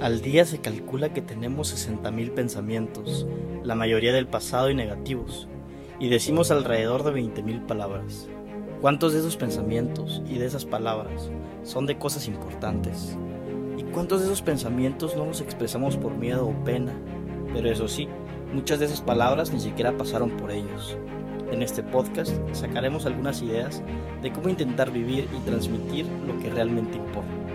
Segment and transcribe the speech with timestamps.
[0.00, 3.24] Al día se calcula que tenemos 60.000 pensamientos,
[3.62, 5.46] la mayoría del pasado y negativos,
[6.00, 8.28] y decimos alrededor de 20.000 palabras.
[8.80, 11.30] ¿Cuántos de esos pensamientos y de esas palabras
[11.62, 13.16] son de cosas importantes?
[13.78, 16.92] ¿Y cuántos de esos pensamientos no los expresamos por miedo o pena?
[17.54, 18.08] Pero eso sí,
[18.52, 20.98] muchas de esas palabras ni siquiera pasaron por ellos.
[21.52, 23.84] En este podcast sacaremos algunas ideas
[24.20, 27.45] de cómo intentar vivir y transmitir lo que realmente importa.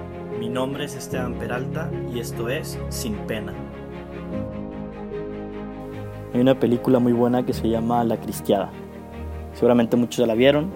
[0.41, 3.53] Mi nombre es Esteban Peralta y esto es Sin Pena.
[6.33, 8.71] Hay una película muy buena que se llama La Cristiada.
[9.53, 10.71] Seguramente muchos ya la vieron.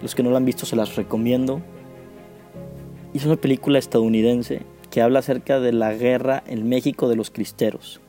[0.00, 1.60] Los que no la han visto se las recomiendo.
[3.12, 8.00] Es una película estadounidense que habla acerca de la guerra en México de los cristeros.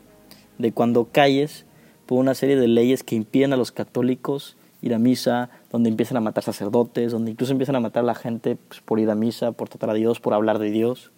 [0.56, 1.66] De cuando calles
[2.06, 6.16] por una serie de leyes que impiden a los católicos ir a misa, donde empiezan
[6.16, 9.14] a matar sacerdotes, donde incluso empiezan a matar a la gente pues, por ir a
[9.14, 11.10] misa, por tratar a Dios, por hablar de Dios.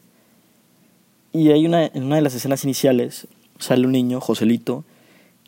[1.32, 4.84] Y hay una, en una de las escenas iniciales sale un niño, Joselito,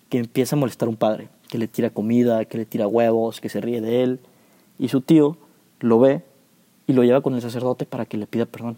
[0.08, 3.41] que empieza a molestar a un padre, que le tira comida, que le tira huevos,
[3.41, 4.20] que se ríe de él.
[4.78, 5.36] Y su tío
[5.80, 6.22] lo ve
[6.86, 8.76] y lo lleva con el sacerdote para que le pida perdón.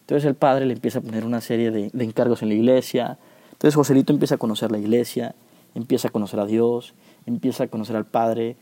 [0.00, 3.18] Entonces el padre le empieza a poner una serie de, de encargos en la iglesia.
[3.52, 5.34] Entonces Joselito empieza a conocer la iglesia,
[5.74, 6.94] empieza a conocer a Dios,
[7.26, 8.56] empieza a conocer al Padre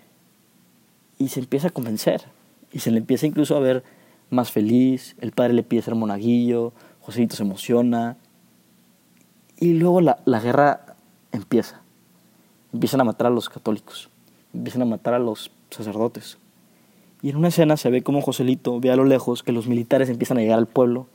[1.19, 2.23] y se empieza a convencer.
[2.73, 3.83] Y se le empieza incluso a ver
[4.31, 8.17] más feliz, el Padre le pide ser monaguillo, Joséito se emociona.
[9.59, 10.97] Y luego la, la guerra
[11.33, 11.83] empieza.
[12.73, 14.09] Empiezan a matar a los católicos,
[14.55, 16.39] empiezan a matar a los sacerdotes.
[17.23, 20.09] Y en una escena se ve como Joselito ve a lo lejos que los militares
[20.09, 21.07] empiezan a llegar al pueblo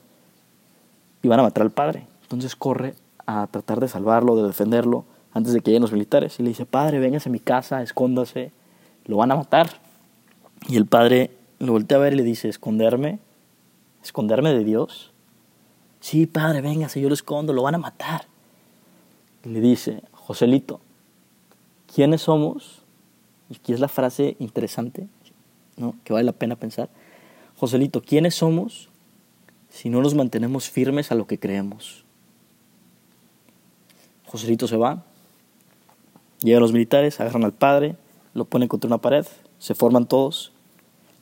[1.23, 2.05] y van a matar al padre.
[2.23, 2.93] Entonces corre
[3.25, 5.05] a tratar de salvarlo, de defenderlo
[5.35, 6.39] antes de que lleguen los militares.
[6.39, 8.51] Y le dice, padre, véngase a mi casa, escóndase,
[9.05, 9.69] lo van a matar.
[10.67, 13.19] Y el padre lo voltea a ver y le dice, ¿esconderme?
[14.01, 15.11] ¿Esconderme de Dios?
[15.99, 18.25] Sí, padre, véngase, yo lo escondo, lo van a matar.
[19.43, 20.79] Y le dice, Joselito,
[21.93, 22.79] ¿quiénes somos?
[23.49, 25.09] Y aquí es la frase interesante,
[25.75, 25.95] ¿no?
[26.05, 26.89] que vale la pena pensar.
[27.57, 28.89] Joselito, ¿quiénes somos
[29.69, 32.05] si no nos mantenemos firmes a lo que creemos?
[34.27, 35.03] Joselito se va,
[36.45, 37.95] Llegan los militares, agarran al padre,
[38.35, 39.25] lo ponen contra una pared,
[39.57, 40.51] se forman todos.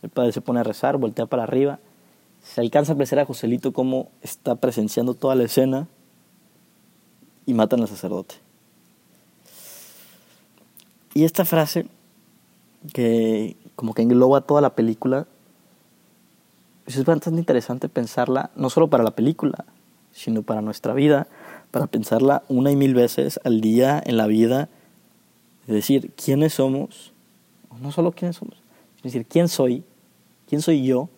[0.01, 1.79] El padre se pone a rezar, voltea para arriba.
[2.43, 5.87] Se alcanza a apreciar a Joselito cómo está presenciando toda la escena
[7.45, 8.35] y matan al sacerdote.
[11.13, 11.85] Y esta frase,
[12.91, 15.25] que como que engloba toda la película,
[16.83, 19.63] pues es bastante interesante pensarla, no solo para la película,
[20.11, 21.27] sino para nuestra vida,
[21.71, 24.67] para pensarla una y mil veces al día en la vida
[25.67, 27.13] decir, quiénes somos,
[27.81, 28.55] no solo quiénes somos,
[28.97, 29.83] es decir, quién soy,
[30.47, 31.09] quién soy yo,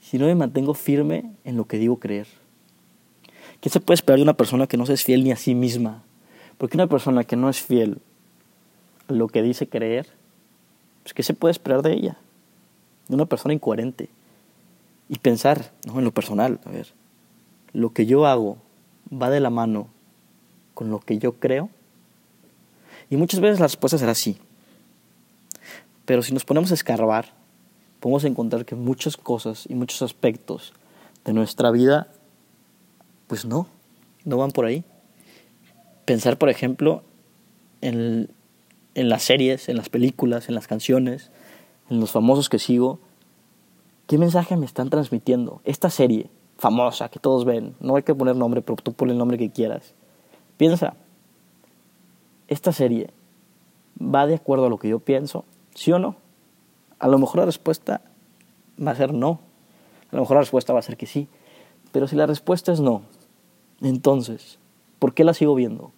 [0.00, 2.26] si no me mantengo firme en lo que digo creer.
[3.60, 5.54] ¿Qué se puede esperar de una persona que no se es fiel ni a sí
[5.54, 6.02] misma?
[6.56, 7.98] Porque una persona que no es fiel
[9.08, 10.06] a lo que dice creer,
[11.02, 12.16] pues ¿qué se puede esperar de ella?
[13.08, 14.08] De una persona incoherente.
[15.08, 15.98] Y pensar, ¿no?
[15.98, 16.88] En lo personal, a ver,
[17.72, 18.58] lo que yo hago
[19.10, 19.88] va de la mano
[20.74, 21.70] con lo que yo creo.
[23.10, 24.38] Y muchas veces la respuesta será sí.
[26.04, 27.32] Pero si nos ponemos a escarbar,
[28.00, 30.72] podemos encontrar que muchas cosas y muchos aspectos
[31.24, 32.08] de nuestra vida,
[33.26, 33.68] pues no,
[34.24, 34.84] no van por ahí.
[36.04, 37.02] Pensar, por ejemplo,
[37.80, 38.30] en,
[38.94, 41.30] en las series, en las películas, en las canciones,
[41.90, 43.00] en los famosos que sigo,
[44.06, 45.60] ¿qué mensaje me están transmitiendo?
[45.64, 49.18] Esta serie famosa que todos ven, no hay que poner nombre, pero tú pon el
[49.18, 49.94] nombre que quieras.
[50.56, 50.94] Piensa,
[52.48, 53.10] esta serie
[54.00, 55.44] va de acuerdo a lo que yo pienso,
[55.74, 56.16] sí o no.
[56.98, 58.00] A lo mejor la respuesta
[58.84, 59.40] va a ser no.
[60.10, 61.28] A lo mejor la respuesta va a ser que sí.
[61.92, 63.02] Pero si la respuesta es no,
[63.80, 64.58] entonces,
[64.98, 65.92] ¿por qué la sigo viendo?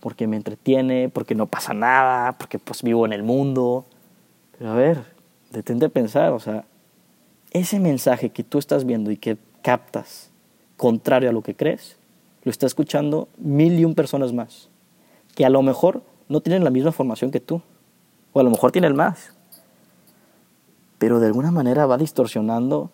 [0.00, 3.84] Porque me entretiene, porque no pasa nada, porque pues vivo en el mundo.
[4.58, 5.04] Pero a ver,
[5.50, 6.64] detente a pensar, o sea,
[7.50, 10.30] ese mensaje que tú estás viendo y que captas
[10.76, 11.96] contrario a lo que crees,
[12.42, 14.68] lo está escuchando mil y un personas más
[15.34, 17.62] que a lo mejor no tienen la misma formación que tú,
[18.32, 19.34] o a lo mejor tienen más,
[20.98, 22.90] pero de alguna manera va distorsionando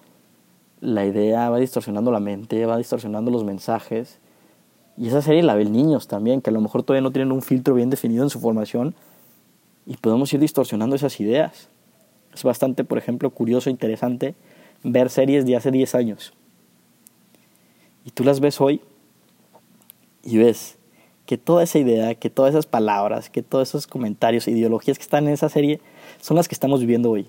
[0.81, 4.19] la idea, va distorsionando la mente, va distorsionando los mensajes.
[4.97, 7.43] Y esa serie la ven niños también, que a lo mejor todavía no tienen un
[7.43, 8.95] filtro bien definido en su formación
[9.87, 11.69] y podemos ir distorsionando esas ideas.
[12.33, 14.35] Es bastante, por ejemplo, curioso e interesante
[14.83, 16.33] ver series de hace 10 años.
[18.05, 18.81] Y tú las ves hoy
[20.23, 20.78] y ves
[21.29, 25.27] que toda esa idea, que todas esas palabras, que todos esos comentarios, ideologías que están
[25.27, 25.79] en esa serie
[26.23, 27.27] son las que estamos viviendo hoy.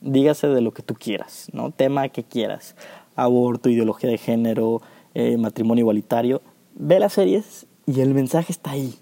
[0.00, 1.72] Dígase de lo que tú quieras, ¿no?
[1.72, 2.76] Tema que quieras.
[3.16, 4.82] Aborto, ideología de género,
[5.14, 6.42] eh, matrimonio igualitario.
[6.76, 8.94] Ve las series y el mensaje está ahí.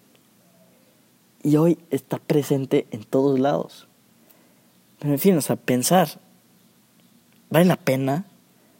[1.42, 3.86] Y hoy está presente en todos lados.
[4.98, 6.08] Pero en fin, o sea, pensar,
[7.50, 8.24] ¿vale la pena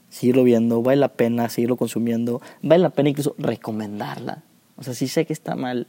[0.09, 0.81] seguirlo viendo?
[0.81, 2.41] ¿Vale la pena seguirlo consumiendo?
[2.63, 4.45] ¿Vale la pena incluso recomendarla?
[4.79, 5.87] O sea, si sé que está mal,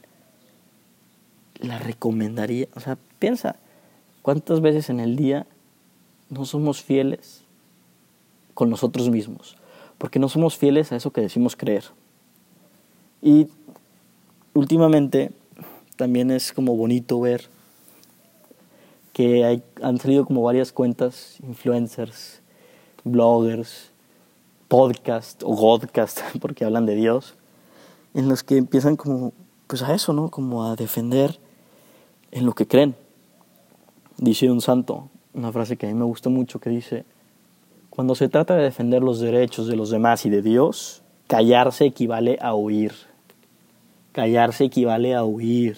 [1.60, 2.68] la recomendaría.
[2.76, 3.56] O sea, piensa,
[4.22, 5.46] ¿cuántas veces en el día
[6.30, 7.44] no somos fieles
[8.54, 9.56] con nosotros mismos?
[9.98, 11.86] Porque no somos fieles a eso que decimos creer.
[13.22, 13.48] Y
[14.54, 15.32] últimamente
[15.96, 17.48] también es como bonito ver
[19.14, 22.42] que han salido como varias cuentas, influencers,
[23.04, 23.92] bloggers,
[24.70, 27.36] podcast o godcast, porque hablan de Dios,
[28.14, 29.34] en los que empiezan como,
[29.68, 30.30] pues a eso, ¿no?
[30.30, 31.40] Como a defender
[32.32, 32.96] en lo que creen.
[34.18, 37.06] Dice un santo, una frase que a mí me gusta mucho, que dice,
[37.90, 42.38] cuando se trata de defender los derechos de los demás y de Dios, callarse equivale
[42.42, 42.94] a huir.
[44.12, 45.78] Callarse equivale a huir.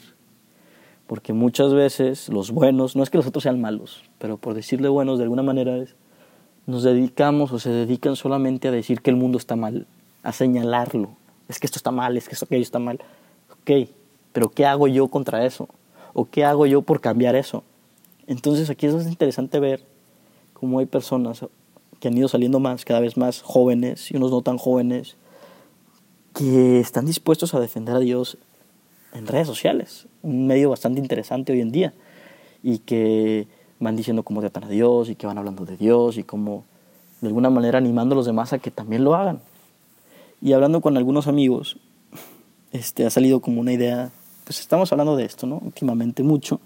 [1.08, 4.88] Porque muchas veces los buenos, no es que los otros sean malos, pero por decirle
[4.88, 5.96] buenos de alguna manera es,
[6.68, 9.88] nos dedicamos o se dedican solamente a decir que el mundo está mal,
[10.24, 11.10] a señalarlo.
[11.52, 13.00] Es que esto está mal, es que esto aquello está mal.
[13.52, 13.90] Ok,
[14.32, 15.68] pero ¿qué hago yo contra eso?
[16.14, 17.64] ¿O qué hago yo por cambiar eso?
[18.26, 19.84] Entonces aquí es interesante ver
[20.54, 21.46] cómo hay personas
[22.00, 25.18] que han ido saliendo más, cada vez más jóvenes y unos no tan jóvenes,
[26.34, 28.38] que están dispuestos a defender a Dios
[29.14, 31.94] en redes sociales, un medio bastante interesante hoy en día,
[32.64, 33.48] y que
[33.80, 36.64] van diciendo cómo tratan a Dios y que van hablando de Dios y cómo
[37.20, 39.42] de alguna manera animando a los demás a que también lo hagan.
[40.42, 41.78] Y hablando con algunos amigos,
[42.72, 44.12] este, ha salido como una idea,
[44.44, 45.62] pues estamos hablando de esto, ¿no?
[45.64, 46.60] Últimamente mucho,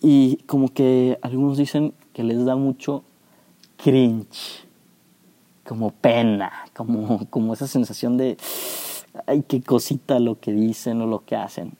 [0.00, 3.02] y como que algunos dicen que les da mucho
[3.76, 4.66] cringe,
[5.66, 8.36] como pena, como, como esa sensación de,
[9.26, 11.74] ay, qué cosita lo que dicen o lo que hacen.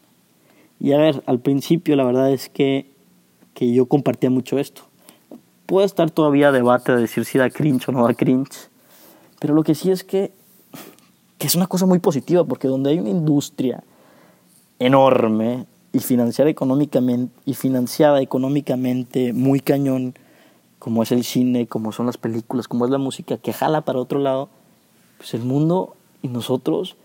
[0.80, 2.90] Y a ver, al principio la verdad es que,
[3.54, 4.82] que yo compartía mucho esto.
[5.66, 8.68] Puede estar todavía debate de decir si da cringe o no da cringe,
[9.40, 10.32] pero lo que sí es que,
[11.38, 13.82] que es una cosa muy positiva, porque donde hay una industria
[14.78, 20.14] enorme y financiada económicamente, y financiada económicamente muy cañón,
[20.78, 23.98] como es el cine, como son las películas, como es la música, que jala para
[23.98, 24.48] otro lado,
[25.16, 26.96] pues el mundo y nosotros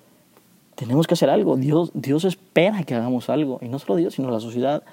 [0.75, 1.55] tenemos que hacer algo.
[1.55, 3.59] Dios, Dios espera que hagamos algo.
[3.61, 4.83] Y no solo Dios, sino la sociedad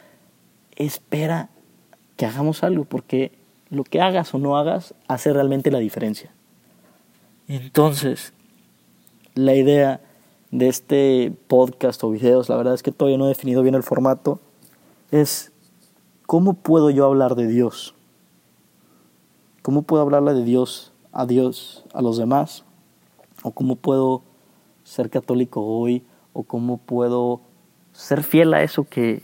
[0.76, 1.50] espera
[2.16, 3.32] que hagamos algo, porque
[3.70, 6.32] lo que hagas o no hagas hace realmente la diferencia.
[7.48, 8.32] Entonces,
[9.34, 10.00] la idea
[10.50, 13.82] de este podcast o videos, la verdad es que todavía no he definido bien el
[13.82, 14.40] formato,
[15.10, 15.52] es
[16.26, 17.94] cómo puedo yo hablar de Dios
[19.62, 22.64] ¿Cómo puedo hablarle de Dios a Dios, a los demás?
[23.42, 24.22] ¿O cómo puedo
[24.84, 26.02] ser católico hoy?
[26.32, 27.42] ¿O cómo puedo
[27.92, 29.22] ser fiel a eso que,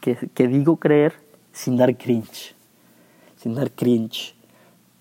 [0.00, 1.12] que, digo creer
[1.52, 2.54] sin dar cringe?
[3.36, 4.34] Sin dar cringe.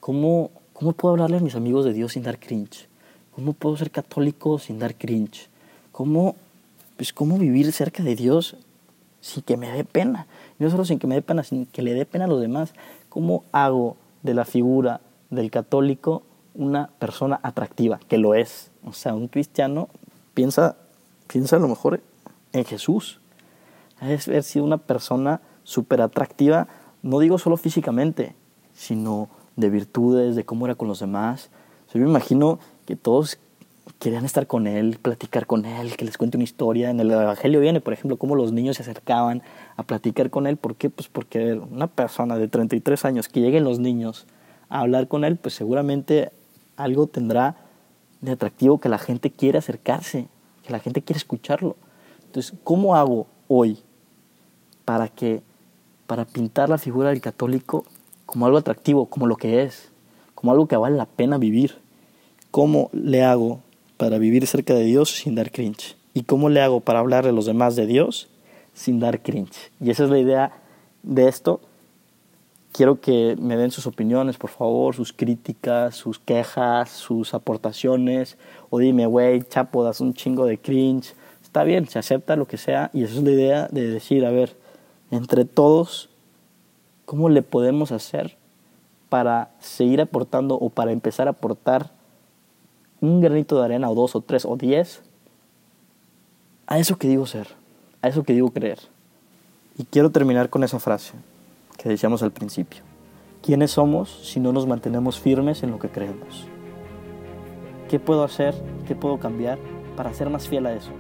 [0.02, 2.90] ¿Cómo, ¿Cómo puedo hablarle a mis amigos de Dios sin dar cringe?
[3.36, 5.50] ¿Cómo puedo ser católico sin dar cringe?
[5.92, 6.36] ¿Cómo,
[6.98, 8.58] pues, cómo vivir cerca de Dios
[9.22, 10.28] sin que me dé pena?
[10.60, 12.74] No solo sin que me dé pena, sin que le dé pena a los demás.
[13.10, 16.24] ¿Cómo hago de la figura del católico
[16.56, 18.72] una persona atractiva, que lo es.
[18.84, 19.90] O sea, un cristiano
[20.34, 20.76] piensa,
[21.28, 22.02] piensa a lo mejor
[22.52, 23.20] en Jesús.
[24.02, 26.68] Es haber sido una persona súper atractiva,
[27.02, 28.36] no digo solo físicamente,
[28.74, 31.50] sino de virtudes, de cómo era con los demás.
[31.94, 33.38] yo me imagino que todos
[34.00, 36.90] querían estar con él, platicar con él, que les cuente una historia.
[36.90, 39.42] En el Evangelio viene, por ejemplo, cómo los niños se acercaban
[39.76, 40.58] a platicar con él.
[40.58, 40.90] ¿Por qué?
[40.90, 44.26] Pues porque una persona de 33 años, que lleguen los niños
[44.70, 46.32] a hablar con él, pues seguramente
[46.78, 47.58] algo tendrá
[48.22, 50.28] de atractivo que la gente quiere acercarse,
[50.66, 51.76] que la gente quiere escucharlo.
[52.26, 53.80] Entonces, ¿cómo hago hoy
[54.86, 55.42] para que
[56.08, 57.86] para pintar la figura del católico
[58.26, 59.90] como algo atractivo, como lo que es,
[60.36, 61.83] como algo que vale la pena vivir?
[62.54, 63.62] ¿Cómo le hago
[63.98, 65.98] para vivir cerca de Dios sin dar cringe?
[66.14, 68.28] ¿Y cómo le hago para hablarle a los demás de Dios
[68.76, 69.72] sin dar cringe?
[69.82, 70.52] Y esa es la idea
[71.02, 71.62] de esto.
[72.72, 78.38] Quiero que me den sus opiniones, por favor, sus críticas, sus quejas, sus aportaciones.
[78.70, 81.16] O dime, güey, chapo, das un chingo de cringe.
[81.42, 82.92] Está bien, se acepta lo que sea.
[82.94, 84.56] Y esa es la idea de decir, a ver,
[85.10, 86.12] entre todos,
[87.06, 88.38] ¿cómo le podemos hacer
[89.10, 92.03] para seguir aportando o para empezar a aportar
[93.04, 95.02] un granito de arena o dos o tres o diez
[96.68, 97.50] a eso que digo ser,
[98.02, 98.80] a eso que digo creer.
[99.78, 101.12] Y quiero terminar con esa frase
[101.78, 102.82] que decíamos al principio.
[103.42, 106.48] ¿Quiénes somos si no nos mantenemos firmes en lo que creemos?
[107.90, 108.56] ¿Qué puedo hacer?
[108.88, 109.60] ¿Qué puedo cambiar
[109.98, 110.92] para ser más fiel a eso?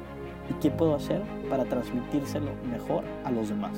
[0.49, 3.77] ¿Y qué puedo hacer para transmitírselo mejor a los demás?